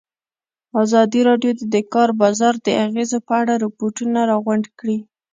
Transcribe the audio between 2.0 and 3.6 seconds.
بازار د اغېزو په اړه